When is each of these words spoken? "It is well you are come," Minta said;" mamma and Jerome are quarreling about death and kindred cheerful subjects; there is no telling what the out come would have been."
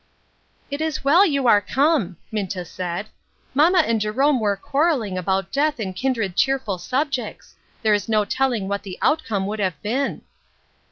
"It 0.71 0.81
is 0.81 1.03
well 1.03 1.23
you 1.27 1.45
are 1.47 1.61
come," 1.61 2.17
Minta 2.31 2.65
said;" 2.65 3.09
mamma 3.53 3.81
and 3.85 4.01
Jerome 4.01 4.41
are 4.41 4.57
quarreling 4.57 5.15
about 5.15 5.51
death 5.51 5.79
and 5.79 5.95
kindred 5.95 6.35
cheerful 6.35 6.79
subjects; 6.79 7.53
there 7.83 7.93
is 7.93 8.09
no 8.09 8.25
telling 8.25 8.67
what 8.67 8.81
the 8.81 8.97
out 9.03 9.23
come 9.23 9.45
would 9.45 9.59
have 9.59 9.79
been." 9.83 10.23